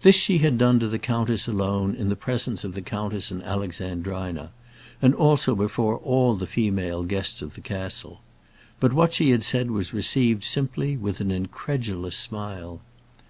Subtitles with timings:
[0.00, 3.42] This she had done to the countess alone, in the presence of the countess and
[3.42, 4.50] Alexandrina,
[5.02, 8.22] and also before all the female guests of the castle.
[8.80, 12.80] But what she had said was received simply with an incredulous smile.